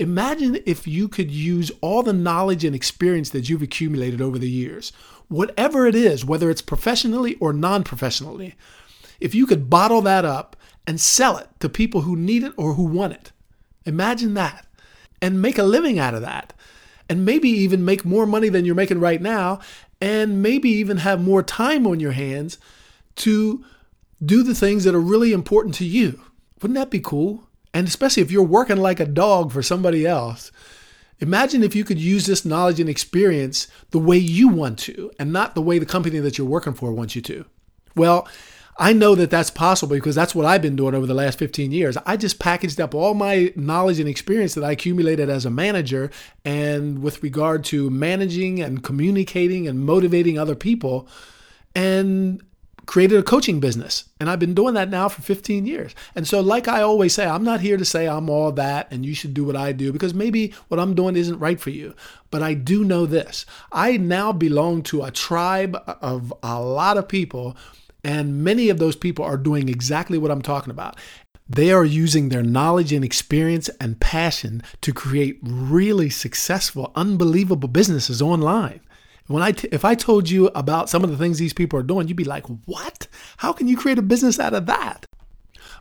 Imagine 0.00 0.58
if 0.64 0.88
you 0.88 1.08
could 1.08 1.30
use 1.30 1.70
all 1.82 2.02
the 2.02 2.14
knowledge 2.14 2.64
and 2.64 2.74
experience 2.74 3.28
that 3.30 3.50
you've 3.50 3.60
accumulated 3.60 4.22
over 4.22 4.38
the 4.38 4.48
years, 4.48 4.94
whatever 5.28 5.86
it 5.86 5.94
is, 5.94 6.24
whether 6.24 6.48
it's 6.48 6.62
professionally 6.62 7.34
or 7.34 7.52
non 7.52 7.84
professionally, 7.84 8.54
if 9.20 9.34
you 9.34 9.46
could 9.46 9.68
bottle 9.68 10.00
that 10.00 10.24
up 10.24 10.56
and 10.86 10.98
sell 10.98 11.36
it 11.36 11.48
to 11.60 11.68
people 11.68 12.00
who 12.00 12.16
need 12.16 12.42
it 12.42 12.54
or 12.56 12.74
who 12.74 12.84
want 12.84 13.12
it. 13.12 13.32
Imagine 13.84 14.32
that 14.32 14.66
and 15.20 15.42
make 15.42 15.58
a 15.58 15.62
living 15.64 15.98
out 15.98 16.14
of 16.14 16.22
that. 16.22 16.54
And 17.10 17.26
maybe 17.26 17.50
even 17.50 17.84
make 17.84 18.02
more 18.02 18.24
money 18.24 18.48
than 18.48 18.64
you're 18.64 18.74
making 18.74 19.00
right 19.00 19.20
now, 19.20 19.60
and 20.00 20.42
maybe 20.42 20.70
even 20.70 20.96
have 20.98 21.20
more 21.20 21.42
time 21.42 21.86
on 21.86 22.00
your 22.00 22.12
hands 22.12 22.56
to 23.16 23.62
do 24.24 24.42
the 24.42 24.54
things 24.54 24.84
that 24.84 24.94
are 24.94 25.00
really 25.00 25.34
important 25.34 25.74
to 25.74 25.84
you. 25.84 26.22
Wouldn't 26.62 26.78
that 26.78 26.88
be 26.88 27.00
cool? 27.00 27.49
And 27.72 27.86
especially 27.86 28.22
if 28.22 28.30
you're 28.30 28.42
working 28.42 28.78
like 28.78 29.00
a 29.00 29.06
dog 29.06 29.52
for 29.52 29.62
somebody 29.62 30.06
else, 30.06 30.50
imagine 31.20 31.62
if 31.62 31.76
you 31.76 31.84
could 31.84 31.98
use 31.98 32.26
this 32.26 32.44
knowledge 32.44 32.80
and 32.80 32.88
experience 32.88 33.68
the 33.90 33.98
way 33.98 34.18
you 34.18 34.48
want 34.48 34.78
to 34.80 35.10
and 35.18 35.32
not 35.32 35.54
the 35.54 35.62
way 35.62 35.78
the 35.78 35.86
company 35.86 36.18
that 36.18 36.38
you're 36.38 36.46
working 36.46 36.74
for 36.74 36.92
wants 36.92 37.14
you 37.14 37.22
to. 37.22 37.44
Well, 37.94 38.28
I 38.78 38.94
know 38.94 39.14
that 39.14 39.30
that's 39.30 39.50
possible 39.50 39.94
because 39.94 40.14
that's 40.14 40.34
what 40.34 40.46
I've 40.46 40.62
been 40.62 40.74
doing 40.74 40.94
over 40.94 41.06
the 41.06 41.14
last 41.14 41.38
15 41.38 41.70
years. 41.70 41.98
I 42.06 42.16
just 42.16 42.38
packaged 42.38 42.80
up 42.80 42.94
all 42.94 43.12
my 43.12 43.52
knowledge 43.54 44.00
and 44.00 44.08
experience 44.08 44.54
that 44.54 44.64
I 44.64 44.72
accumulated 44.72 45.28
as 45.28 45.44
a 45.44 45.50
manager 45.50 46.10
and 46.46 47.02
with 47.02 47.22
regard 47.22 47.62
to 47.66 47.90
managing 47.90 48.60
and 48.60 48.82
communicating 48.82 49.68
and 49.68 49.84
motivating 49.84 50.38
other 50.38 50.54
people 50.54 51.06
and 51.74 52.42
created 52.90 53.16
a 53.16 53.22
coaching 53.22 53.60
business. 53.60 54.02
And 54.18 54.28
I've 54.28 54.40
been 54.40 54.52
doing 54.52 54.74
that 54.74 54.90
now 54.90 55.08
for 55.08 55.22
15 55.22 55.64
years. 55.64 55.94
And 56.16 56.26
so, 56.26 56.40
like 56.40 56.66
I 56.66 56.82
always 56.82 57.14
say, 57.14 57.24
I'm 57.24 57.44
not 57.44 57.60
here 57.60 57.76
to 57.76 57.84
say 57.84 58.08
I'm 58.08 58.28
all 58.28 58.50
that 58.50 58.88
and 58.90 59.06
you 59.06 59.14
should 59.14 59.32
do 59.32 59.44
what 59.44 59.54
I 59.54 59.70
do 59.70 59.92
because 59.92 60.12
maybe 60.12 60.52
what 60.66 60.80
I'm 60.80 60.96
doing 60.96 61.14
isn't 61.14 61.38
right 61.38 61.60
for 61.60 61.70
you. 61.70 61.94
But 62.32 62.42
I 62.42 62.54
do 62.54 62.82
know 62.82 63.06
this 63.06 63.46
I 63.70 63.96
now 63.96 64.32
belong 64.32 64.82
to 64.84 65.04
a 65.04 65.12
tribe 65.12 65.76
of 65.86 66.34
a 66.42 66.60
lot 66.60 66.98
of 66.98 67.06
people 67.06 67.56
and 68.02 68.42
many 68.42 68.70
of 68.70 68.78
those 68.78 68.96
people 68.96 69.24
are 69.24 69.36
doing 69.36 69.68
exactly 69.68 70.18
what 70.18 70.32
I'm 70.32 70.42
talking 70.42 70.72
about. 70.72 70.98
They 71.48 71.70
are 71.70 71.84
using 71.84 72.28
their 72.28 72.42
knowledge 72.42 72.92
and 72.92 73.04
experience 73.04 73.68
and 73.80 74.00
passion 74.00 74.64
to 74.80 74.92
create 74.92 75.38
really 75.42 76.10
successful, 76.10 76.90
unbelievable 76.96 77.68
businesses 77.68 78.20
online. 78.20 78.80
When 79.30 79.44
I 79.44 79.52
t- 79.52 79.68
if 79.70 79.84
I 79.84 79.94
told 79.94 80.28
you 80.28 80.48
about 80.48 80.90
some 80.90 81.04
of 81.04 81.10
the 81.10 81.16
things 81.16 81.38
these 81.38 81.52
people 81.52 81.78
are 81.78 81.84
doing, 81.84 82.08
you'd 82.08 82.16
be 82.16 82.24
like, 82.24 82.46
"What? 82.64 83.06
How 83.36 83.52
can 83.52 83.68
you 83.68 83.76
create 83.76 83.98
a 83.98 84.02
business 84.02 84.40
out 84.40 84.54
of 84.54 84.66
that?" 84.66 85.06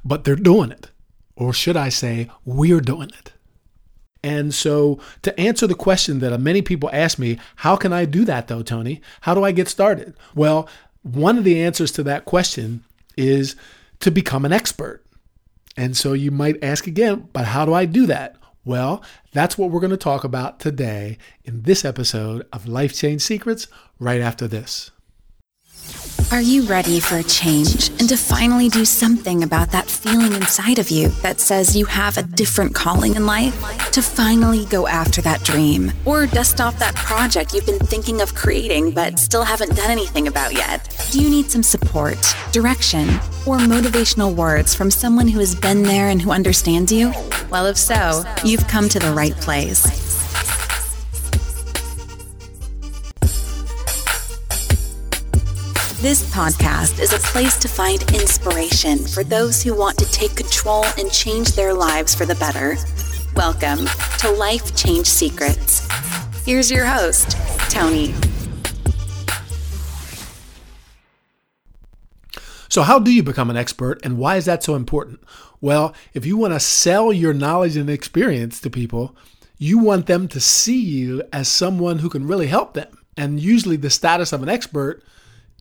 But 0.06 0.24
they're 0.24 0.36
doing 0.36 0.70
it. 0.70 0.92
Or 1.36 1.52
should 1.52 1.76
I 1.76 1.90
say, 1.90 2.30
we're 2.46 2.82
doing 2.82 3.10
it. 3.10 3.34
And 4.24 4.54
so, 4.54 5.00
to 5.24 5.38
answer 5.40 5.66
the 5.66 5.74
question 5.74 6.20
that 6.20 6.38
many 6.40 6.62
people 6.62 6.90
ask 6.92 7.18
me, 7.18 7.40
how 7.56 7.76
can 7.76 7.92
I 7.94 8.06
do 8.06 8.24
that 8.26 8.50
though, 8.50 8.62
Tony? 8.62 9.02
How 9.22 9.34
do 9.34 9.44
I 9.44 9.52
get 9.52 9.68
started? 9.68 10.14
Well, 10.36 10.68
one 11.02 11.38
of 11.38 11.44
the 11.44 11.60
answers 11.60 11.92
to 11.94 12.04
that 12.04 12.26
question 12.26 12.84
is 13.18 13.56
to 14.02 14.12
become 14.12 14.46
an 14.46 14.54
expert. 14.54 15.04
And 15.78 15.96
so 15.96 16.14
you 16.14 16.30
might 16.30 16.64
ask 16.64 16.86
again, 16.86 17.30
but 17.32 17.46
how 17.46 17.66
do 17.66 17.74
I 17.74 17.86
do 17.86 18.06
that? 18.08 18.36
Well, 18.66 19.04
that's 19.32 19.58
what 19.58 19.72
we're 19.72 19.80
going 19.80 19.90
to 19.92 19.98
talk 19.98 20.24
about 20.24 20.60
today 20.60 21.18
in 21.46 21.64
this 21.64 21.86
episode 21.86 22.46
of 22.52 22.68
Life 22.68 22.94
Change 22.94 23.22
Secrets 23.22 23.68
right 24.00 24.22
after 24.22 24.48
this. 24.48 24.92
Are 26.32 26.42
you 26.42 26.64
ready 26.64 27.00
for 27.00 27.18
a 27.18 27.24
change 27.24 27.90
and 28.00 28.08
to 28.08 28.16
finally 28.16 28.70
do 28.70 28.86
something 28.86 29.42
about 29.42 29.72
that 29.72 29.88
feeling 29.88 30.34
inside 30.34 30.78
of 30.78 30.92
you 30.92 31.08
that 31.24 31.40
says 31.40 31.76
you 31.76 31.86
have 31.86 32.18
a 32.18 32.24
different 32.24 32.76
calling 32.76 33.16
in 33.16 33.26
life? 33.26 33.56
To 33.92 34.02
finally 34.04 34.66
go 34.66 34.86
after 34.86 35.22
that 35.24 35.44
dream 35.44 35.92
or 36.06 36.28
dust 36.28 36.62
off 36.62 36.78
that 36.78 36.94
project 36.94 37.54
you've 37.54 37.66
been 37.66 37.80
thinking 37.80 38.22
of 38.22 38.36
creating 38.36 38.92
but 38.92 39.18
still 39.18 39.44
haven't 39.44 39.76
done 39.76 39.90
anything 39.90 40.28
about 40.28 40.54
yet? 40.54 40.96
Do 41.12 41.20
you 41.20 41.30
need 41.30 41.50
some 41.50 41.64
support, 41.64 42.20
direction, 42.52 43.10
or 43.48 43.58
motivational 43.58 44.36
words 44.36 44.76
from 44.76 44.92
someone 44.92 45.28
who 45.28 45.40
has 45.40 45.56
been 45.56 45.82
there 45.82 46.10
and 46.10 46.22
who 46.22 46.32
understands 46.32 46.92
you? 46.92 47.12
Well, 47.50 47.66
if 47.66 47.78
so, 47.78 48.24
you've 48.44 48.68
come 48.68 48.88
to 48.90 49.00
the 49.00 49.12
right 49.14 49.36
place. 49.38 50.09
This 56.02 56.24
podcast 56.34 57.02
is 57.02 57.12
a 57.12 57.20
place 57.20 57.58
to 57.58 57.68
find 57.68 58.02
inspiration 58.14 59.00
for 59.00 59.22
those 59.22 59.62
who 59.62 59.76
want 59.76 59.98
to 59.98 60.10
take 60.10 60.34
control 60.34 60.86
and 60.98 61.12
change 61.12 61.52
their 61.52 61.74
lives 61.74 62.16
for 62.16 62.26
the 62.26 62.36
better. 62.36 62.78
Welcome 63.36 63.86
to 64.20 64.32
Life 64.32 64.74
Change 64.78 65.06
Secrets. 65.06 65.86
Here's 66.46 66.72
your 66.72 66.86
host, 66.86 67.36
Tony. 67.70 68.14
So, 72.70 72.82
how 72.84 73.00
do 73.00 73.14
you 73.14 73.22
become 73.22 73.50
an 73.50 73.58
expert 73.58 74.00
and 74.02 74.18
why 74.18 74.38
is 74.38 74.46
that 74.46 74.64
so 74.64 74.76
important? 74.76 75.20
Well, 75.60 75.94
if 76.14 76.26
you 76.26 76.38
want 76.38 76.54
to 76.54 76.62
sell 76.62 77.12
your 77.12 77.34
knowledge 77.34 77.76
and 77.76 77.90
experience 77.90 78.62
to 78.62 78.70
people, 78.70 79.18
you 79.58 79.80
want 79.80 80.06
them 80.06 80.30
to 80.30 80.40
see 80.40 80.80
you 80.80 81.24
as 81.34 81.50
someone 81.50 82.00
who 82.00 82.08
can 82.08 82.26
really 82.26 82.48
help 82.48 82.74
them. 82.74 82.88
And 83.18 83.42
usually, 83.42 83.76
the 83.76 83.90
status 83.90 84.32
of 84.32 84.42
an 84.42 84.48
expert 84.48 85.04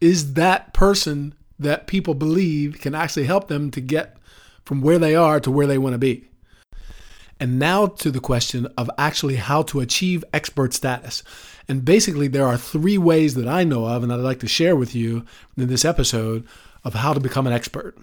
is 0.00 0.34
that 0.34 0.72
person 0.72 1.34
that 1.58 1.86
people 1.86 2.14
believe 2.14 2.80
can 2.80 2.94
actually 2.94 3.24
help 3.24 3.48
them 3.48 3.70
to 3.70 3.80
get 3.80 4.16
from 4.64 4.80
where 4.80 4.98
they 4.98 5.14
are 5.14 5.40
to 5.40 5.50
where 5.50 5.66
they 5.66 5.78
want 5.78 5.94
to 5.94 5.98
be. 5.98 6.28
And 7.40 7.58
now 7.58 7.86
to 7.86 8.10
the 8.10 8.20
question 8.20 8.66
of 8.76 8.90
actually 8.98 9.36
how 9.36 9.62
to 9.62 9.80
achieve 9.80 10.24
expert 10.32 10.74
status. 10.74 11.22
And 11.68 11.84
basically, 11.84 12.28
there 12.28 12.46
are 12.46 12.56
three 12.56 12.98
ways 12.98 13.34
that 13.34 13.46
I 13.46 13.62
know 13.64 13.86
of, 13.86 14.02
and 14.02 14.12
I'd 14.12 14.16
like 14.16 14.40
to 14.40 14.48
share 14.48 14.74
with 14.74 14.94
you 14.94 15.24
in 15.56 15.68
this 15.68 15.84
episode 15.84 16.46
of 16.84 16.94
how 16.94 17.12
to 17.12 17.20
become 17.20 17.46
an 17.46 17.52
expert. 17.52 17.96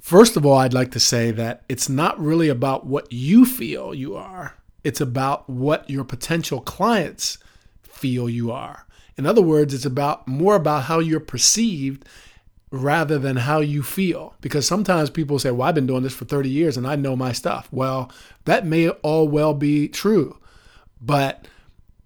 First 0.00 0.36
of 0.36 0.44
all, 0.44 0.58
I'd 0.58 0.74
like 0.74 0.92
to 0.92 1.00
say 1.00 1.30
that 1.32 1.64
it's 1.68 1.88
not 1.88 2.18
really 2.20 2.48
about 2.48 2.86
what 2.86 3.12
you 3.12 3.44
feel 3.44 3.94
you 3.94 4.16
are, 4.16 4.54
it's 4.84 5.00
about 5.00 5.48
what 5.48 5.88
your 5.88 6.04
potential 6.04 6.60
clients 6.60 7.38
feel 7.82 8.28
you 8.28 8.50
are. 8.50 8.86
In 9.16 9.26
other 9.26 9.42
words, 9.42 9.74
it's 9.74 9.84
about 9.84 10.26
more 10.26 10.54
about 10.54 10.84
how 10.84 10.98
you're 10.98 11.20
perceived 11.20 12.04
rather 12.70 13.18
than 13.18 13.36
how 13.36 13.60
you 13.60 13.82
feel. 13.82 14.34
Because 14.40 14.66
sometimes 14.66 15.10
people 15.10 15.38
say, 15.38 15.50
Well, 15.50 15.68
I've 15.68 15.74
been 15.74 15.86
doing 15.86 16.02
this 16.02 16.14
for 16.14 16.24
30 16.24 16.48
years 16.48 16.76
and 16.76 16.86
I 16.86 16.96
know 16.96 17.14
my 17.14 17.32
stuff. 17.32 17.68
Well, 17.70 18.10
that 18.46 18.66
may 18.66 18.88
all 18.88 19.28
well 19.28 19.54
be 19.54 19.88
true. 19.88 20.38
But 21.00 21.46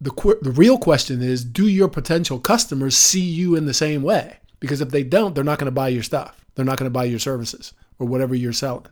the, 0.01 0.39
the 0.43 0.51
real 0.51 0.79
question 0.79 1.23
is 1.23 1.45
do 1.45 1.67
your 1.67 1.89
potential 1.89 2.39
customers 2.39 2.97
see 2.97 3.21
you 3.21 3.55
in 3.55 3.67
the 3.67 3.75
same 3.75 4.03
way? 4.03 4.39
Because 4.59 4.81
if 4.81 4.91
they 4.91 5.03
don't, 5.03 5.35
they're 5.35 5.45
not 5.45 5.59
going 5.59 5.67
to 5.67 5.71
buy 5.71 5.89
your 5.89 6.03
stuff, 6.03 6.45
they're 6.55 6.65
not 6.65 6.79
going 6.79 6.91
to 6.91 6.95
buy 6.95 7.05
your 7.05 7.19
services 7.19 7.73
or 7.99 8.07
whatever 8.07 8.35
you're 8.35 8.53
selling. 8.53 8.87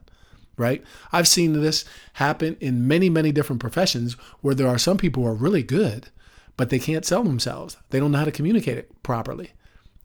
Right? 0.56 0.84
I've 1.10 1.26
seen 1.26 1.52
this 1.52 1.84
happen 2.14 2.56
in 2.60 2.86
many, 2.86 3.10
many 3.10 3.32
different 3.32 3.60
professions 3.60 4.14
where 4.40 4.54
there 4.54 4.68
are 4.68 4.78
some 4.78 4.96
people 4.96 5.24
who 5.24 5.28
are 5.28 5.34
really 5.34 5.64
good, 5.64 6.10
but 6.56 6.70
they 6.70 6.78
can't 6.78 7.04
sell 7.04 7.24
themselves. 7.24 7.76
They 7.90 7.98
don't 8.00 8.12
know 8.12 8.18
how 8.18 8.24
to 8.24 8.32
communicate 8.32 8.78
it 8.78 9.02
properly. 9.02 9.52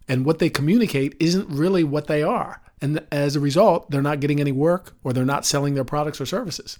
And 0.07 0.25
what 0.25 0.39
they 0.39 0.49
communicate 0.49 1.15
isn't 1.19 1.47
really 1.49 1.83
what 1.83 2.07
they 2.07 2.23
are. 2.23 2.61
And 2.81 3.05
as 3.11 3.35
a 3.35 3.39
result, 3.39 3.91
they're 3.91 4.01
not 4.01 4.19
getting 4.19 4.39
any 4.39 4.51
work 4.51 4.93
or 5.03 5.13
they're 5.13 5.25
not 5.25 5.45
selling 5.45 5.75
their 5.75 5.83
products 5.83 6.19
or 6.19 6.25
services. 6.25 6.79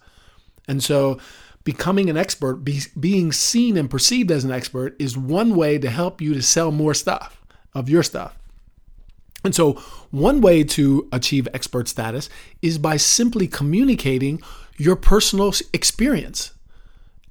And 0.67 0.83
so, 0.83 1.19
becoming 1.63 2.09
an 2.09 2.17
expert, 2.17 2.57
be, 2.57 2.81
being 2.99 3.31
seen 3.31 3.77
and 3.77 3.89
perceived 3.89 4.31
as 4.31 4.43
an 4.43 4.51
expert, 4.51 4.95
is 4.97 5.17
one 5.17 5.55
way 5.55 5.77
to 5.77 5.89
help 5.89 6.21
you 6.21 6.33
to 6.33 6.41
sell 6.41 6.71
more 6.71 6.93
stuff 6.93 7.41
of 7.73 7.89
your 7.89 8.01
stuff. 8.01 8.37
And 9.43 9.53
so, 9.53 9.73
one 10.11 10.41
way 10.41 10.63
to 10.63 11.07
achieve 11.11 11.47
expert 11.53 11.87
status 11.87 12.29
is 12.61 12.77
by 12.77 12.97
simply 12.97 13.47
communicating 13.47 14.41
your 14.77 14.95
personal 14.95 15.53
experience. 15.73 16.53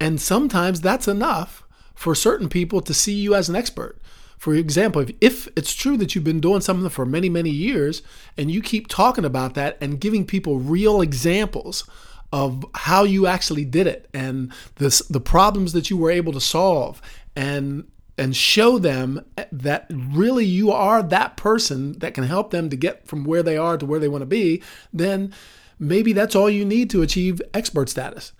And 0.00 0.20
sometimes 0.20 0.81
that's 0.81 1.08
enough 1.08 1.64
for 1.99 2.15
certain 2.15 2.49
people 2.49 2.81
to 2.81 2.95
see 2.95 3.15
you 3.15 3.35
as 3.35 3.49
an 3.49 3.56
expert. 3.56 3.99
For 4.39 4.55
example, 4.55 5.03
if, 5.03 5.11
if 5.21 5.49
it's 5.56 5.75
true 5.75 5.97
that 5.97 6.15
you've 6.15 6.23
been 6.23 6.39
doing 6.39 6.61
something 6.61 6.89
for 6.91 7.05
many, 7.05 7.29
many 7.29 7.50
years 7.50 8.03
and 8.37 8.53
you 8.53 8.62
keep 8.62 8.87
talking 8.87 9.25
about 9.25 9.55
that 9.55 9.77
and 9.81 10.00
giving 10.00 10.25
people 10.25 10.61
real 10.61 11.00
examples 11.00 11.91
of 12.33 12.65
how 12.75 13.03
you 13.03 13.27
actually 13.27 13.65
did 13.65 13.89
it 13.89 14.09
and 14.15 14.53
this, 14.77 15.00
the 15.09 15.21
problems 15.21 15.73
that 15.73 15.91
you 15.91 15.97
were 15.97 16.12
able 16.12 16.33
to 16.33 16.41
solve 16.41 17.03
and 17.35 17.85
and 18.17 18.37
show 18.37 18.79
them 18.79 19.25
that 19.51 19.87
really 19.91 20.44
you 20.44 20.71
are 20.71 21.03
that 21.03 21.37
person 21.37 21.99
that 21.99 22.15
can 22.15 22.25
help 22.25 22.51
them 22.51 22.69
to 22.71 22.77
get 22.77 23.06
from 23.09 23.25
where 23.25 23.43
they 23.43 23.56
are 23.56 23.77
to 23.77 23.87
where 23.87 24.01
they 24.01 24.09
want 24.09 24.23
to 24.23 24.27
be, 24.27 24.61
then 24.93 25.33
maybe 25.79 26.12
that's 26.12 26.35
all 26.35 26.51
you 26.51 26.65
need 26.65 26.91
to 26.91 27.03
achieve 27.03 27.41
expert 27.55 27.89
status. 27.89 28.33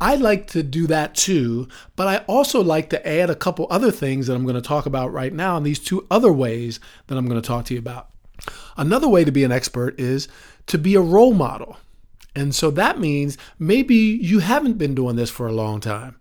I 0.00 0.16
like 0.16 0.48
to 0.48 0.62
do 0.62 0.86
that 0.88 1.14
too, 1.14 1.68
but 1.96 2.06
I 2.06 2.18
also 2.26 2.62
like 2.62 2.90
to 2.90 3.08
add 3.08 3.30
a 3.30 3.34
couple 3.34 3.66
other 3.70 3.90
things 3.90 4.26
that 4.26 4.34
I'm 4.34 4.42
going 4.44 4.54
to 4.54 4.60
talk 4.60 4.86
about 4.86 5.12
right 5.12 5.32
now, 5.32 5.56
and 5.56 5.64
these 5.64 5.78
two 5.78 6.06
other 6.10 6.32
ways 6.32 6.80
that 7.06 7.16
I'm 7.16 7.26
going 7.28 7.40
to 7.40 7.46
talk 7.46 7.64
to 7.66 7.74
you 7.74 7.80
about. 7.80 8.10
Another 8.76 9.08
way 9.08 9.24
to 9.24 9.32
be 9.32 9.44
an 9.44 9.52
expert 9.52 9.98
is 9.98 10.28
to 10.66 10.78
be 10.78 10.94
a 10.94 11.00
role 11.00 11.32
model. 11.32 11.76
And 12.34 12.54
so 12.54 12.70
that 12.72 12.98
means 12.98 13.38
maybe 13.58 13.94
you 13.94 14.40
haven't 14.40 14.78
been 14.78 14.94
doing 14.94 15.16
this 15.16 15.30
for 15.30 15.46
a 15.46 15.52
long 15.52 15.80
time, 15.80 16.16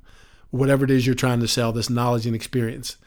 whatever 0.51 0.85
it 0.85 0.91
is 0.91 1.05
you're 1.05 1.15
trying 1.15 1.39
to 1.39 1.47
sell, 1.47 1.71
this 1.71 1.89
knowledge 1.89 2.27
and 2.27 2.35
experience. 2.35 2.97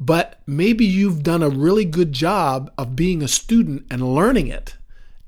But 0.00 0.40
maybe 0.46 0.84
you've 0.84 1.22
done 1.22 1.42
a 1.42 1.50
really 1.50 1.84
good 1.84 2.12
job 2.12 2.72
of 2.76 2.96
being 2.96 3.22
a 3.22 3.28
student 3.28 3.86
and 3.90 4.14
learning 4.14 4.48
it, 4.48 4.76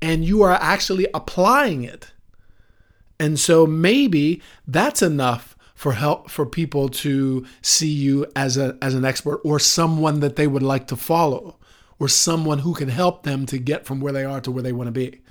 and 0.01 0.25
you 0.25 0.41
are 0.41 0.51
actually 0.51 1.07
applying 1.13 1.83
it. 1.83 2.11
And 3.23 3.39
so 3.39 3.65
maybe 3.65 4.41
that's 4.67 5.01
enough 5.01 5.55
for 5.75 5.93
help 5.93 6.29
for 6.29 6.45
people 6.45 6.89
to 6.89 7.45
see 7.61 7.87
you 7.87 8.25
as 8.35 8.57
a 8.57 8.77
as 8.81 8.95
an 8.95 9.05
expert 9.05 9.39
or 9.45 9.59
someone 9.59 10.19
that 10.19 10.35
they 10.35 10.45
would 10.45 10.61
like 10.61 10.87
to 10.87 10.97
follow 10.97 11.55
or 11.99 12.09
someone 12.09 12.59
who 12.59 12.73
can 12.73 12.89
help 12.89 13.23
them 13.23 13.45
to 13.45 13.57
get 13.57 13.85
from 13.85 14.01
where 14.01 14.11
they 14.11 14.25
are 14.25 14.41
to 14.41 14.51
where 14.51 14.61
they 14.61 14.73
want 14.73 14.87
to 14.87 14.91
be. 14.91 15.21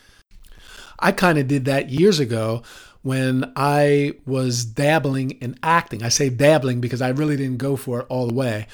I 1.00 1.12
kind 1.12 1.36
of 1.36 1.46
did 1.46 1.66
that 1.66 1.90
years 1.90 2.18
ago 2.18 2.62
when 3.02 3.52
I 3.56 4.14
was 4.24 4.64
dabbling 4.64 5.32
in 5.32 5.58
acting. 5.62 6.02
I 6.02 6.08
say 6.08 6.30
dabbling 6.30 6.80
because 6.80 7.02
I 7.02 7.10
really 7.10 7.36
didn't 7.36 7.58
go 7.58 7.76
for 7.76 8.00
it 8.00 8.06
all 8.08 8.26
the 8.26 8.34
way. 8.34 8.68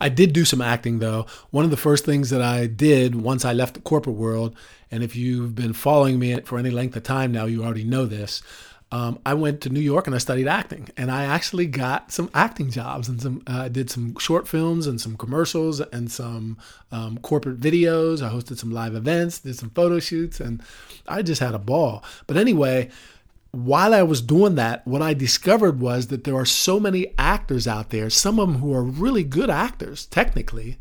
I 0.00 0.08
did 0.08 0.32
do 0.32 0.44
some 0.44 0.60
acting 0.60 0.98
though. 0.98 1.26
One 1.50 1.64
of 1.64 1.70
the 1.70 1.76
first 1.76 2.04
things 2.04 2.30
that 2.30 2.42
I 2.42 2.66
did 2.66 3.14
once 3.14 3.44
I 3.44 3.52
left 3.52 3.74
the 3.74 3.80
corporate 3.80 4.16
world, 4.16 4.56
and 4.90 5.02
if 5.02 5.14
you've 5.14 5.54
been 5.54 5.72
following 5.72 6.18
me 6.18 6.40
for 6.40 6.58
any 6.58 6.70
length 6.70 6.96
of 6.96 7.02
time 7.02 7.32
now, 7.32 7.44
you 7.44 7.62
already 7.62 7.84
know 7.84 8.06
this 8.06 8.42
um, 8.92 9.20
I 9.24 9.34
went 9.34 9.60
to 9.62 9.70
New 9.70 9.80
York 9.80 10.06
and 10.06 10.16
I 10.16 10.18
studied 10.18 10.48
acting, 10.48 10.88
and 10.96 11.10
I 11.10 11.24
actually 11.24 11.66
got 11.66 12.10
some 12.10 12.28
acting 12.34 12.70
jobs 12.70 13.08
and 13.08 13.22
some. 13.22 13.42
I 13.46 13.66
uh, 13.66 13.68
did 13.68 13.88
some 13.88 14.18
short 14.18 14.48
films 14.48 14.86
and 14.86 15.00
some 15.00 15.16
commercials 15.16 15.80
and 15.80 16.10
some 16.10 16.58
um, 16.90 17.18
corporate 17.18 17.60
videos. 17.60 18.20
I 18.20 18.30
hosted 18.30 18.58
some 18.58 18.72
live 18.72 18.96
events, 18.96 19.38
did 19.40 19.56
some 19.56 19.70
photo 19.70 20.00
shoots, 20.00 20.40
and 20.40 20.60
I 21.06 21.22
just 21.22 21.40
had 21.40 21.54
a 21.54 21.58
ball. 21.58 22.02
But 22.26 22.36
anyway, 22.36 22.90
while 23.52 23.92
I 23.92 24.02
was 24.02 24.22
doing 24.22 24.54
that, 24.54 24.86
what 24.86 25.02
I 25.02 25.14
discovered 25.14 25.80
was 25.80 26.06
that 26.06 26.24
there 26.24 26.36
are 26.36 26.44
so 26.44 26.78
many 26.78 27.12
actors 27.18 27.66
out 27.66 27.90
there. 27.90 28.08
Some 28.08 28.38
of 28.38 28.48
them 28.48 28.60
who 28.60 28.72
are 28.72 28.82
really 28.82 29.24
good 29.24 29.50
actors, 29.50 30.06
technically, 30.06 30.78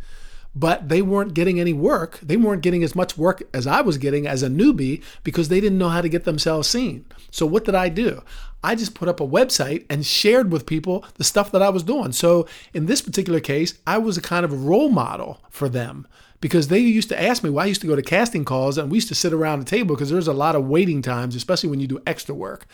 but 0.55 0.89
they 0.89 1.01
weren't 1.01 1.33
getting 1.33 1.59
any 1.59 1.73
work. 1.73 2.19
They 2.21 2.37
weren't 2.37 2.63
getting 2.63 2.83
as 2.83 2.95
much 2.95 3.17
work 3.17 3.43
as 3.53 3.67
I 3.67 3.81
was 3.81 3.97
getting 3.97 4.27
as 4.27 4.43
a 4.43 4.47
newbie 4.49 5.03
because 5.23 5.49
they 5.49 5.61
didn't 5.61 5.77
know 5.77 5.89
how 5.89 6.01
to 6.01 6.09
get 6.09 6.23
themselves 6.23 6.67
seen. 6.67 7.05
So, 7.31 7.45
what 7.45 7.65
did 7.65 7.75
I 7.75 7.89
do? 7.89 8.23
I 8.63 8.75
just 8.75 8.95
put 8.95 9.07
up 9.07 9.19
a 9.19 9.27
website 9.27 9.85
and 9.89 10.05
shared 10.05 10.51
with 10.51 10.65
people 10.65 11.05
the 11.15 11.23
stuff 11.23 11.51
that 11.51 11.61
I 11.61 11.69
was 11.69 11.83
doing. 11.83 12.11
So, 12.11 12.47
in 12.73 12.87
this 12.87 13.01
particular 13.01 13.39
case, 13.39 13.75
I 13.85 13.99
was 13.99 14.17
a 14.17 14.21
kind 14.21 14.43
of 14.43 14.51
a 14.51 14.57
role 14.57 14.89
model 14.89 15.39
for 15.49 15.69
them 15.69 16.07
because 16.41 16.69
they 16.69 16.79
used 16.79 17.09
to 17.09 17.21
ask 17.21 17.43
me, 17.43 17.49
well, 17.49 17.63
I 17.63 17.67
used 17.67 17.81
to 17.81 17.87
go 17.87 17.95
to 17.95 18.01
casting 18.01 18.45
calls 18.45 18.77
and 18.77 18.89
we 18.89 18.97
used 18.97 19.09
to 19.09 19.15
sit 19.15 19.33
around 19.33 19.59
the 19.59 19.65
table 19.65 19.95
because 19.95 20.09
there's 20.09 20.27
a 20.27 20.33
lot 20.33 20.55
of 20.55 20.65
waiting 20.65 21.01
times, 21.01 21.35
especially 21.35 21.69
when 21.69 21.79
you 21.79 21.87
do 21.87 22.01
extra 22.07 22.33
work. 22.33 22.65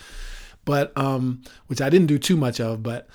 But, 0.63 0.98
um, 0.98 1.44
which 1.68 1.81
I 1.81 1.89
didn't 1.89 2.07
do 2.07 2.18
too 2.18 2.38
much 2.38 2.60
of, 2.60 2.81
but 2.81 3.07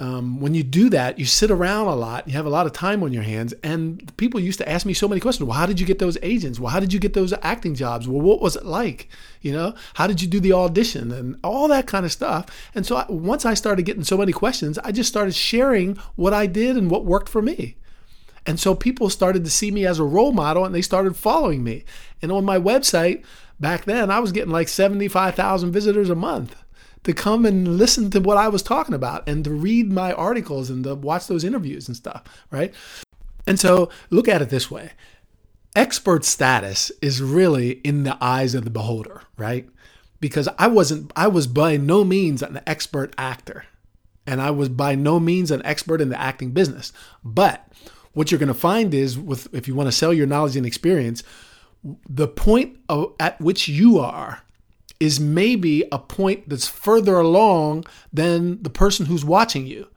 um, 0.00 0.40
when 0.40 0.54
you 0.54 0.64
do 0.64 0.90
that, 0.90 1.20
you 1.20 1.24
sit 1.24 1.52
around 1.52 1.86
a 1.86 1.94
lot, 1.94 2.26
you 2.26 2.34
have 2.34 2.46
a 2.46 2.50
lot 2.50 2.66
of 2.66 2.72
time 2.72 3.02
on 3.04 3.12
your 3.12 3.22
hands. 3.22 3.54
And 3.62 4.14
people 4.16 4.40
used 4.40 4.58
to 4.58 4.68
ask 4.68 4.84
me 4.84 4.92
so 4.92 5.06
many 5.06 5.20
questions. 5.20 5.46
Well, 5.46 5.56
how 5.56 5.66
did 5.66 5.78
you 5.78 5.86
get 5.86 6.00
those 6.00 6.18
agents? 6.20 6.58
Well, 6.58 6.72
how 6.72 6.80
did 6.80 6.92
you 6.92 6.98
get 6.98 7.14
those 7.14 7.32
acting 7.42 7.76
jobs? 7.76 8.08
Well, 8.08 8.20
what 8.20 8.40
was 8.40 8.56
it 8.56 8.64
like? 8.64 9.08
You 9.40 9.52
know, 9.52 9.74
how 9.94 10.08
did 10.08 10.20
you 10.20 10.26
do 10.26 10.40
the 10.40 10.52
audition 10.52 11.12
and 11.12 11.38
all 11.44 11.68
that 11.68 11.86
kind 11.86 12.04
of 12.04 12.10
stuff? 12.10 12.46
And 12.74 12.84
so 12.84 12.96
I, 12.96 13.06
once 13.08 13.44
I 13.44 13.54
started 13.54 13.84
getting 13.84 14.04
so 14.04 14.18
many 14.18 14.32
questions, 14.32 14.78
I 14.78 14.90
just 14.90 15.08
started 15.08 15.34
sharing 15.34 15.96
what 16.16 16.34
I 16.34 16.46
did 16.46 16.76
and 16.76 16.90
what 16.90 17.04
worked 17.04 17.28
for 17.28 17.42
me. 17.42 17.76
And 18.46 18.58
so 18.58 18.74
people 18.74 19.08
started 19.08 19.44
to 19.44 19.50
see 19.50 19.70
me 19.70 19.86
as 19.86 19.98
a 19.98 20.04
role 20.04 20.32
model 20.32 20.64
and 20.64 20.74
they 20.74 20.82
started 20.82 21.16
following 21.16 21.62
me. 21.62 21.84
And 22.20 22.32
on 22.32 22.44
my 22.44 22.58
website 22.58 23.24
back 23.60 23.84
then, 23.84 24.10
I 24.10 24.18
was 24.18 24.32
getting 24.32 24.52
like 24.52 24.68
75,000 24.68 25.72
visitors 25.72 26.10
a 26.10 26.14
month 26.14 26.63
to 27.04 27.12
come 27.12 27.46
and 27.46 27.78
listen 27.78 28.10
to 28.10 28.20
what 28.20 28.36
I 28.36 28.48
was 28.48 28.62
talking 28.62 28.94
about 28.94 29.28
and 29.28 29.44
to 29.44 29.50
read 29.50 29.92
my 29.92 30.12
articles 30.12 30.70
and 30.70 30.84
to 30.84 30.94
watch 30.94 31.26
those 31.26 31.44
interviews 31.44 31.86
and 31.86 31.96
stuff, 31.96 32.24
right? 32.50 32.74
And 33.46 33.60
so 33.60 33.90
look 34.10 34.26
at 34.26 34.42
it 34.42 34.50
this 34.50 34.70
way 34.70 34.92
expert 35.76 36.24
status 36.24 36.92
is 37.02 37.20
really 37.20 37.72
in 37.80 38.04
the 38.04 38.16
eyes 38.20 38.54
of 38.54 38.64
the 38.64 38.70
beholder, 38.70 39.22
right? 39.36 39.68
Because 40.20 40.48
I 40.58 40.68
wasn't, 40.68 41.12
I 41.16 41.26
was 41.28 41.46
by 41.46 41.76
no 41.76 42.04
means 42.04 42.42
an 42.42 42.60
expert 42.66 43.14
actor. 43.18 43.64
And 44.26 44.40
I 44.40 44.50
was 44.52 44.68
by 44.70 44.94
no 44.94 45.20
means 45.20 45.50
an 45.50 45.60
expert 45.66 46.00
in 46.00 46.08
the 46.08 46.20
acting 46.20 46.52
business. 46.52 46.92
But 47.22 47.66
what 48.14 48.30
you're 48.30 48.38
going 48.38 48.48
to 48.48 48.54
find 48.54 48.94
is 48.94 49.18
with 49.18 49.52
if 49.52 49.68
you 49.68 49.74
want 49.74 49.88
to 49.88 49.92
sell 49.92 50.14
your 50.14 50.26
knowledge 50.26 50.56
and 50.56 50.64
experience, 50.64 51.22
the 52.08 52.28
point 52.28 52.78
of, 52.88 53.12
at 53.20 53.38
which 53.40 53.68
you 53.68 53.98
are 53.98 54.42
is 55.00 55.20
maybe 55.20 55.84
a 55.90 55.98
point 55.98 56.48
that's 56.48 56.68
further 56.68 57.16
along 57.16 57.84
than 58.12 58.62
the 58.62 58.70
person 58.70 59.06
who's 59.06 59.24
watching 59.24 59.66
you. 59.66 59.88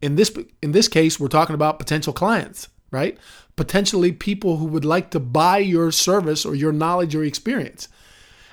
In 0.00 0.16
this 0.16 0.32
in 0.60 0.72
this 0.72 0.88
case, 0.88 1.20
we're 1.20 1.28
talking 1.28 1.54
about 1.54 1.78
potential 1.78 2.12
clients, 2.12 2.68
right? 2.90 3.16
Potentially 3.54 4.12
people 4.12 4.56
who 4.56 4.64
would 4.66 4.84
like 4.84 5.10
to 5.10 5.20
buy 5.20 5.58
your 5.58 5.92
service 5.92 6.44
or 6.44 6.54
your 6.54 6.72
knowledge 6.72 7.14
or 7.14 7.22
experience. 7.22 7.88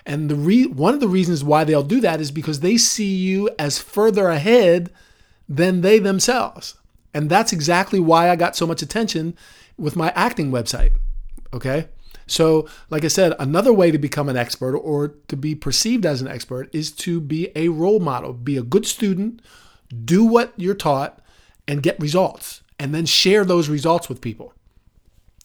And 0.05 0.29
the 0.29 0.35
re- 0.35 0.65
one 0.65 0.93
of 0.93 0.99
the 0.99 1.07
reasons 1.07 1.43
why 1.43 1.63
they'll 1.63 1.83
do 1.83 2.01
that 2.01 2.21
is 2.21 2.31
because 2.31 2.59
they 2.59 2.77
see 2.77 3.15
you 3.15 3.49
as 3.57 3.79
further 3.79 4.29
ahead 4.29 4.91
than 5.47 5.81
they 5.81 5.99
themselves. 5.99 6.75
And 7.13 7.29
that's 7.29 7.51
exactly 7.51 7.99
why 7.99 8.29
I 8.29 8.35
got 8.35 8.55
so 8.55 8.67
much 8.67 8.81
attention 8.81 9.35
with 9.77 9.95
my 9.95 10.11
acting 10.15 10.51
website. 10.51 10.91
Okay? 11.53 11.87
So, 12.31 12.67
like 12.89 13.03
I 13.03 13.07
said, 13.07 13.33
another 13.39 13.73
way 13.73 13.91
to 13.91 13.97
become 13.97 14.29
an 14.29 14.37
expert 14.37 14.75
or 14.75 15.15
to 15.27 15.35
be 15.35 15.55
perceived 15.55 16.05
as 16.05 16.21
an 16.21 16.27
expert 16.27 16.69
is 16.73 16.91
to 16.93 17.19
be 17.19 17.49
a 17.55 17.69
role 17.69 17.99
model, 17.99 18.33
be 18.33 18.57
a 18.57 18.63
good 18.63 18.85
student, 18.85 19.41
do 20.05 20.23
what 20.23 20.53
you're 20.55 20.75
taught, 20.75 21.21
and 21.67 21.83
get 21.83 21.99
results, 21.99 22.61
and 22.79 22.93
then 22.93 23.05
share 23.05 23.45
those 23.45 23.69
results 23.69 24.09
with 24.09 24.21
people. 24.21 24.53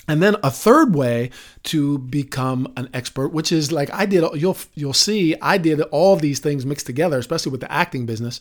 And 0.06 0.22
then 0.22 0.36
a 0.42 0.50
third 0.50 0.94
way 0.94 1.30
to 1.64 1.98
become 1.98 2.72
an 2.76 2.90
expert, 2.92 3.28
which 3.28 3.50
is 3.50 3.72
like 3.72 3.92
I 3.92 4.04
did, 4.04 4.24
you'll 4.34 4.58
you'll 4.74 4.92
see 4.92 5.34
I 5.40 5.56
did 5.56 5.80
all 5.80 6.16
these 6.16 6.40
things 6.40 6.66
mixed 6.66 6.86
together, 6.86 7.18
especially 7.18 7.52
with 7.52 7.62
the 7.62 7.72
acting 7.72 8.04
business. 8.04 8.40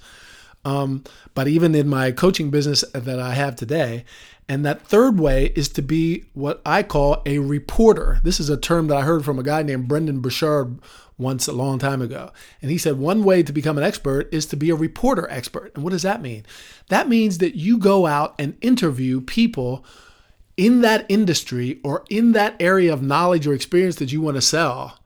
Um, 0.65 1.03
but 1.33 1.47
even 1.47 1.75
in 1.75 1.89
my 1.89 2.11
coaching 2.11 2.49
business 2.49 2.83
that 2.93 3.19
I 3.19 3.33
have 3.33 3.55
today, 3.55 4.05
and 4.47 4.65
that 4.65 4.81
third 4.81 5.19
way 5.19 5.51
is 5.55 5.69
to 5.69 5.81
be 5.81 6.25
what 6.33 6.61
I 6.65 6.83
call 6.83 7.21
a 7.25 7.39
reporter. 7.39 8.19
This 8.23 8.39
is 8.39 8.49
a 8.49 8.57
term 8.57 8.87
that 8.87 8.97
I 8.97 9.01
heard 9.01 9.23
from 9.23 9.39
a 9.39 9.43
guy 9.43 9.63
named 9.63 9.87
Brendon 9.87 10.19
Burchard 10.19 10.79
once 11.17 11.47
a 11.47 11.53
long 11.53 11.79
time 11.79 12.01
ago. 12.01 12.31
And 12.61 12.69
he 12.69 12.77
said 12.77 12.97
one 12.97 13.23
way 13.23 13.43
to 13.43 13.53
become 13.53 13.77
an 13.77 13.83
expert 13.83 14.33
is 14.33 14.45
to 14.47 14.57
be 14.57 14.69
a 14.69 14.75
reporter 14.75 15.29
expert. 15.29 15.71
And 15.75 15.83
what 15.83 15.91
does 15.91 16.01
that 16.01 16.21
mean? 16.21 16.45
That 16.89 17.07
means 17.07 17.37
that 17.37 17.55
you 17.55 17.77
go 17.77 18.05
out 18.05 18.35
and 18.37 18.57
interview 18.61 19.21
people 19.21 19.85
in 20.57 20.81
that 20.81 21.05
industry 21.09 21.79
or 21.83 22.03
in 22.09 22.33
that 22.33 22.55
area 22.59 22.91
of 22.93 23.01
knowledge 23.01 23.47
or 23.47 23.53
experience 23.53 23.95
that 23.97 24.11
you 24.11 24.21
want 24.21 24.35
to 24.35 24.41
sell. 24.41 24.99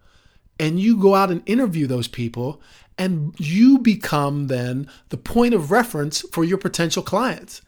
And 0.59 0.79
you 0.79 0.97
go 0.97 1.13
out 1.13 1.29
and 1.29 1.43
interview 1.45 1.85
those 1.85 2.07
people, 2.07 2.59
and 2.97 3.33
you 3.37 3.79
become 3.79 4.47
then 4.47 4.89
the 5.09 5.17
point 5.17 5.53
of 5.53 5.71
reference 5.71 6.21
for 6.31 6.43
your 6.43 6.57
potential 6.57 7.03
clients. 7.03 7.61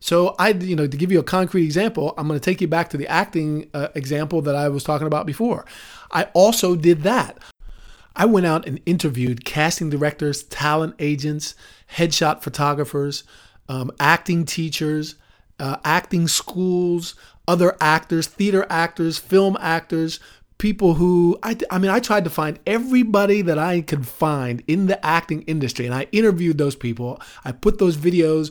So 0.00 0.34
I, 0.38 0.50
you 0.50 0.76
know, 0.76 0.86
to 0.86 0.96
give 0.96 1.10
you 1.10 1.18
a 1.18 1.24
concrete 1.24 1.64
example, 1.64 2.12
I'm 2.18 2.28
going 2.28 2.38
to 2.38 2.44
take 2.44 2.60
you 2.60 2.68
back 2.68 2.90
to 2.90 2.98
the 2.98 3.08
acting 3.08 3.70
uh, 3.72 3.88
example 3.94 4.42
that 4.42 4.54
I 4.54 4.68
was 4.68 4.84
talking 4.84 5.06
about 5.06 5.24
before. 5.24 5.64
I 6.10 6.24
also 6.34 6.76
did 6.76 7.02
that. 7.04 7.38
I 8.14 8.26
went 8.26 8.46
out 8.46 8.68
and 8.68 8.80
interviewed 8.86 9.44
casting 9.44 9.90
directors, 9.90 10.42
talent 10.44 10.94
agents, 10.98 11.54
headshot 11.94 12.42
photographers, 12.42 13.24
um, 13.68 13.90
acting 13.98 14.44
teachers, 14.44 15.16
uh, 15.58 15.78
acting 15.84 16.28
schools, 16.28 17.14
other 17.48 17.76
actors, 17.80 18.26
theater 18.26 18.66
actors, 18.68 19.18
film 19.18 19.56
actors, 19.60 20.20
people 20.58 20.94
who 20.94 21.38
I, 21.42 21.56
I 21.70 21.78
mean, 21.78 21.90
I 21.90 22.00
tried 22.00 22.24
to 22.24 22.30
find 22.30 22.58
everybody 22.66 23.42
that 23.42 23.58
I 23.58 23.80
could 23.80 24.06
find 24.06 24.62
in 24.66 24.86
the 24.86 25.04
acting 25.04 25.42
industry, 25.42 25.86
and 25.86 25.94
I 25.94 26.06
interviewed 26.12 26.58
those 26.58 26.76
people. 26.76 27.20
I 27.44 27.52
put 27.52 27.78
those 27.78 27.96
videos 27.96 28.50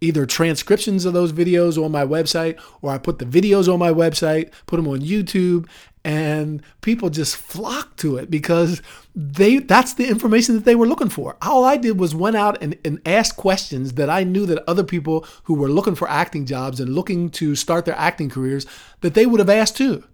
either 0.00 0.26
transcriptions 0.26 1.04
of 1.04 1.12
those 1.12 1.32
videos 1.32 1.82
on 1.82 1.90
my 1.90 2.04
website 2.04 2.60
or 2.82 2.92
I 2.92 2.98
put 2.98 3.18
the 3.18 3.24
videos 3.24 3.72
on 3.72 3.78
my 3.78 3.90
website, 3.90 4.52
put 4.66 4.76
them 4.76 4.86
on 4.86 5.00
YouTube, 5.00 5.68
and 6.04 6.62
people 6.80 7.10
just 7.10 7.36
flocked 7.36 7.98
to 8.00 8.16
it 8.16 8.30
because 8.30 8.80
they 9.14 9.58
that's 9.58 9.94
the 9.94 10.08
information 10.08 10.54
that 10.54 10.64
they 10.64 10.76
were 10.76 10.86
looking 10.86 11.08
for. 11.08 11.36
All 11.42 11.64
I 11.64 11.76
did 11.76 11.98
was 11.98 12.14
went 12.14 12.36
out 12.36 12.62
and, 12.62 12.78
and 12.84 13.00
asked 13.06 13.36
questions 13.36 13.94
that 13.94 14.08
I 14.08 14.22
knew 14.22 14.46
that 14.46 14.62
other 14.68 14.84
people 14.84 15.26
who 15.44 15.54
were 15.54 15.68
looking 15.68 15.96
for 15.96 16.08
acting 16.08 16.46
jobs 16.46 16.78
and 16.80 16.94
looking 16.94 17.30
to 17.30 17.56
start 17.56 17.84
their 17.84 17.98
acting 17.98 18.30
careers 18.30 18.64
that 19.00 19.14
they 19.14 19.26
would 19.26 19.40
have 19.40 19.50
asked 19.50 19.76
too. 19.76 20.04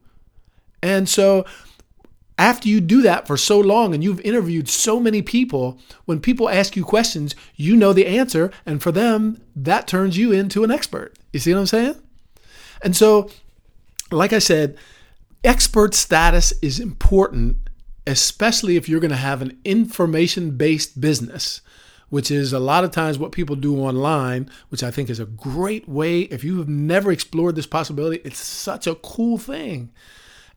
And 0.85 1.09
so 1.09 1.45
after 2.39 2.69
you 2.69 2.81
do 2.81 3.03
that 3.03 3.27
for 3.27 3.37
so 3.37 3.59
long 3.59 3.95
and 3.95 4.05
you've 4.05 4.21
interviewed 4.21 4.69
so 4.69 5.01
many 5.01 5.23
people, 5.23 5.81
when 6.05 6.21
people 6.21 6.49
ask 6.49 6.77
you 6.77 6.85
questions, 6.85 7.35
you 7.57 7.77
know 7.77 7.93
the 7.93 8.07
answer. 8.07 8.51
And 8.67 8.83
for 8.83 8.93
them, 8.93 9.41
that 9.57 9.89
turns 9.89 10.17
you 10.17 10.33
into 10.33 10.63
an 10.65 10.71
expert. 10.71 11.15
You 11.33 11.41
see 11.41 11.53
what 11.55 11.61
I'm 11.61 11.67
saying? 11.67 11.97
And 12.83 12.95
so, 12.95 13.31
like 14.11 14.33
I 14.33 14.39
said, 14.39 14.77
expert 15.43 15.95
status 15.95 16.53
is 16.61 16.79
important 16.79 17.57
especially 18.07 18.77
if 18.77 18.89
you're 18.89 19.01
going 19.01 19.11
to 19.11 19.17
have 19.17 19.43
an 19.43 19.59
information 19.65 20.57
based 20.57 21.01
business, 21.01 21.61
which 22.11 22.31
is 22.31 22.53
a 22.53 22.59
lot 22.59 22.85
of 22.85 22.91
times 22.91 23.19
what 23.19 23.33
people 23.33 23.57
do 23.57 23.79
online, 23.79 24.51
which 24.69 24.83
I 24.83 24.91
think 24.91 25.09
is 25.09 25.21
a 25.21 25.27
great 25.27 25.89
way. 25.89 26.23
If 26.23 26.45
you 26.45 26.59
have 26.59 26.69
never 26.69 27.11
explored 27.11 27.57
this 27.57 27.67
possibility, 27.67 28.21
it's 28.25 28.39
such 28.39 28.87
a 28.87 28.95
cool 28.97 29.39
thing. 29.39 29.91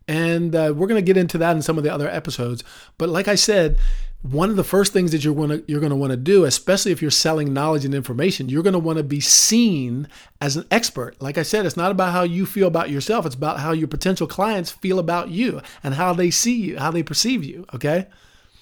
And 0.07 0.55
uh, 0.55 0.73
we're 0.75 0.87
going 0.87 1.03
to 1.03 1.05
get 1.05 1.17
into 1.17 1.37
that 1.39 1.55
in 1.55 1.61
some 1.61 1.77
of 1.77 1.83
the 1.83 1.93
other 1.93 2.09
episodes. 2.09 2.63
But 2.97 3.09
like 3.09 3.27
I 3.27 3.35
said, 3.35 3.77
one 4.21 4.49
of 4.49 4.55
the 4.55 4.63
first 4.63 4.93
things 4.93 5.11
that 5.11 5.23
you're 5.23 5.35
going 5.35 5.49
to 5.49 5.63
you're 5.67 5.79
going 5.79 5.91
to 5.91 5.95
want 5.95 6.11
to 6.11 6.17
do, 6.17 6.45
especially 6.45 6.91
if 6.91 7.01
you're 7.01 7.11
selling 7.11 7.53
knowledge 7.53 7.85
and 7.85 7.93
information, 7.93 8.49
you're 8.49 8.63
going 8.63 8.73
to 8.73 8.79
want 8.79 8.97
to 8.97 9.03
be 9.03 9.19
seen 9.19 10.07
as 10.41 10.57
an 10.57 10.65
expert. 10.71 11.21
Like 11.21 11.37
I 11.37 11.43
said, 11.43 11.65
it's 11.65 11.77
not 11.77 11.91
about 11.91 12.13
how 12.13 12.23
you 12.23 12.45
feel 12.45 12.67
about 12.67 12.89
yourself; 12.89 13.25
it's 13.25 13.35
about 13.35 13.59
how 13.59 13.73
your 13.73 13.87
potential 13.87 14.27
clients 14.27 14.71
feel 14.71 14.97
about 14.99 15.29
you 15.29 15.61
and 15.83 15.93
how 15.93 16.13
they 16.13 16.31
see 16.31 16.55
you, 16.55 16.79
how 16.79 16.91
they 16.91 17.03
perceive 17.03 17.43
you. 17.43 17.65
Okay, 17.73 18.07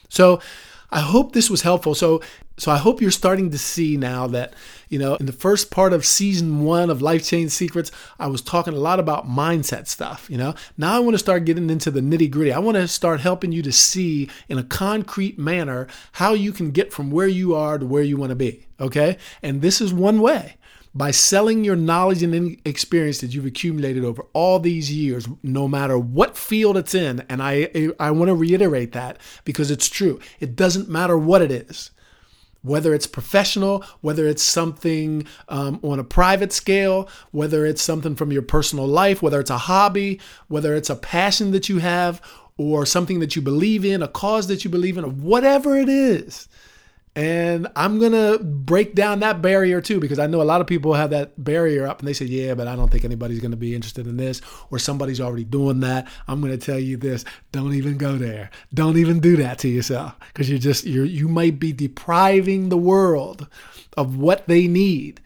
so 0.10 0.42
I 0.92 1.02
hope 1.02 1.34
this 1.34 1.50
was 1.50 1.62
helpful. 1.62 1.96
So 1.96 2.22
so 2.58 2.72
I 2.72 2.78
hope 2.78 3.02
you're 3.02 3.12
starting 3.12 3.52
to 3.52 3.58
see 3.58 3.98
now 3.98 4.28
that, 4.28 4.54
you 4.88 4.98
know, 4.98 5.16
in 5.16 5.26
the 5.26 5.34
first 5.34 5.72
part 5.72 5.92
of 5.92 6.06
season 6.06 6.64
one 6.64 6.90
of 6.90 7.02
Life 7.02 7.26
Change 7.26 7.52
Secrets, 7.52 7.92
I 8.18 8.28
was 8.28 8.42
talking 8.42 8.74
a 8.74 8.78
lot 8.78 8.98
about 8.98 9.28
mindset 9.28 9.88
stuff, 9.88 10.30
you 10.30 10.38
know. 10.38 10.56
Now 10.78 10.96
I 10.96 11.00
want 11.00 11.16
to 11.16 11.20
start 11.20 11.44
getting 11.44 11.70
into 11.70 11.92
the 11.92 12.00
nitty 12.00 12.32
gritty. 12.32 12.54
I 12.54 12.60
want 12.60 12.76
to 12.76 12.88
start 12.88 13.20
helping 13.20 13.52
you 13.52 13.62
to 13.64 13.74
see 13.74 14.30
in 14.48 14.58
a 14.58 14.64
concrete 14.64 15.38
manner 15.38 15.88
how 16.14 16.34
you 16.34 16.54
can 16.54 16.72
get 16.72 16.94
from 16.94 17.12
where 17.12 17.28
you 17.28 17.54
are 17.54 17.78
to 17.78 17.86
where 17.86 18.04
you 18.04 18.16
want 18.16 18.30
to 18.30 18.36
be. 18.36 18.66
Okay. 18.80 19.18
And 19.42 19.62
this 19.62 19.82
is 19.82 19.94
one 19.94 20.22
way 20.22 20.56
by 20.96 21.12
selling 21.12 21.66
your 21.66 21.76
knowledge 21.76 22.24
and 22.24 22.60
experience 22.66 23.20
that 23.20 23.34
you've 23.34 23.46
accumulated 23.46 24.06
over 24.06 24.26
all 24.34 24.60
these 24.60 24.92
years, 24.92 25.28
no 25.44 25.68
matter 25.68 26.00
what 26.00 26.38
field 26.38 26.78
it's 26.78 26.96
in. 26.96 27.24
And 27.28 27.44
I, 27.44 27.92
I 28.00 28.12
want 28.12 28.30
to 28.30 28.36
reiterate 28.36 28.94
that 28.94 29.18
because 29.44 29.70
it's 29.70 29.90
true. 29.90 30.20
It 30.40 30.56
doesn't 30.56 30.90
matter 30.90 31.18
what 31.18 31.42
it 31.42 31.52
is 31.52 31.92
whether 32.66 32.96
it's 32.96 33.06
professional, 33.06 33.84
whether 34.02 34.28
it's 34.28 34.42
something 34.42 35.24
um, 35.50 35.80
on 35.84 36.00
a 36.00 36.04
private 36.04 36.52
scale, 36.52 37.08
whether 37.30 37.64
it's 37.64 37.82
something 37.82 38.16
from 38.16 38.32
your 38.32 38.42
personal 38.42 38.88
life, 38.88 39.22
whether 39.22 39.40
it's 39.40 39.52
a 39.52 39.58
hobby, 39.58 40.20
whether 40.48 40.74
it's 40.74 40.90
a 40.90 40.96
passion 40.96 41.52
that 41.52 41.70
you 41.70 41.78
have, 41.78 42.20
or 42.58 42.86
something 42.86 43.20
that 43.20 43.36
you 43.36 43.42
believe 43.42 43.86
in, 43.86 44.02
a 44.02 44.08
cause 44.08 44.48
that 44.48 44.64
you 44.64 44.70
believe 44.72 44.98
in, 44.98 45.22
whatever 45.22 45.78
it 45.78 45.88
is. 45.90 46.48
And 47.18 47.70
I'm 47.78 47.98
going 47.98 48.12
to 48.12 48.44
break 48.44 48.94
down 48.94 49.22
that 49.22 49.42
barrier 49.42 49.80
too, 49.80 50.02
because 50.02 50.20
I 50.20 50.28
know 50.28 50.42
a 50.42 50.44
lot 50.44 50.60
of 50.60 50.68
people 50.68 50.94
have 50.96 51.12
that 51.12 51.42
barrier 51.42 51.88
up 51.88 52.00
and 52.00 52.08
they 52.08 52.14
say, 52.14 52.26
yeah, 52.26 52.56
but 52.56 52.68
I 52.68 52.76
don't 52.76 52.92
think 52.92 53.06
anybody's 53.06 53.40
going 53.40 53.52
to 53.52 53.58
be 53.58 53.74
interested 53.74 54.06
in 54.06 54.18
this, 54.18 54.42
or 54.70 54.80
somebody's 54.80 55.22
already 55.22 55.46
doing 55.46 55.80
that. 55.80 56.10
I'm 56.28 56.42
going 56.42 56.52
to 56.52 56.64
tell 56.64 56.80
you 56.80 56.98
this 56.98 57.24
don't 57.54 57.74
even 57.74 57.98
go 57.98 58.18
there. 58.18 58.50
Don't 58.74 58.98
even 58.98 59.22
do 59.22 59.38
that 59.38 59.60
to 59.60 59.70
yourself, 59.70 60.14
because 60.34 60.50
you're 60.50 60.60
just, 60.60 60.86
you're, 60.86 61.06
you 61.06 61.30
might 61.30 61.58
be 61.58 61.72
depriving 61.72 62.68
the 62.68 62.78
world 62.78 63.48
of 63.96 64.18
what 64.18 64.46
they 64.48 64.68
need 64.68 65.22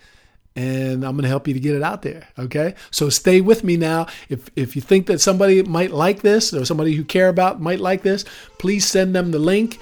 and 0.56 1.06
I'm 1.06 1.14
going 1.14 1.24
to 1.24 1.30
help 1.30 1.48
you 1.48 1.54
to 1.54 1.60
get 1.60 1.76
it 1.76 1.84
out 1.84 2.02
there. 2.02 2.28
Okay. 2.38 2.76
So 2.92 3.10
stay 3.10 3.40
with 3.40 3.64
me 3.64 3.78
now. 3.78 4.08
If, 4.28 4.50
if 4.58 4.76
you 4.76 4.82
think 4.82 5.06
that 5.08 5.22
somebody 5.22 5.64
might 5.64 5.92
like 5.92 6.22
this 6.22 6.54
or 6.54 6.66
somebody 6.66 6.92
you 6.92 7.06
care 7.06 7.30
about 7.30 7.62
might 7.62 7.80
like 7.80 8.02
this, 8.02 8.26
please 8.58 8.86
send 8.86 9.16
them 9.16 9.32
the 9.32 9.40
link 9.40 9.80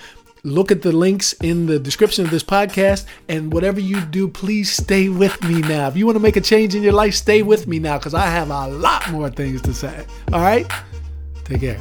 look 0.47 0.71
at 0.71 0.81
the 0.81 0.91
links 0.91 1.33
in 1.33 1.65
the 1.65 1.79
description 1.79 2.25
of 2.25 2.31
this 2.31 2.43
podcast. 2.43 3.05
And 3.27 3.51
whatever 3.51 3.79
you 3.79 4.01
do, 4.01 4.27
please 4.27 4.71
stay 4.71 5.09
with 5.09 5.41
me 5.43 5.61
now. 5.61 5.87
If 5.87 5.97
you 5.97 6.05
want 6.05 6.15
to 6.15 6.21
make 6.21 6.37
a 6.37 6.41
change 6.41 6.75
in 6.75 6.83
your 6.83 6.93
life, 6.93 7.13
stay 7.13 7.43
with 7.43 7.67
me 7.67 7.79
now 7.79 7.97
because 7.97 8.13
I 8.13 8.27
have 8.27 8.49
a 8.49 8.67
lot 8.67 9.09
more 9.11 9.29
things 9.29 9.61
to 9.63 9.73
say. 9.73 10.05
All 10.33 10.41
right? 10.41 10.69
Take 11.45 11.61
care. 11.61 11.79